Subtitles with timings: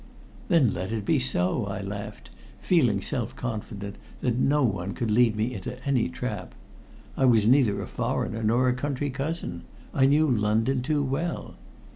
[0.47, 5.35] "Then let it be so," I laughed, feeling self confident that no one could lead
[5.35, 6.55] me into any trap.
[7.15, 9.61] I was neither a foreigner nor a country cousin.
[9.93, 11.53] I knew London too well.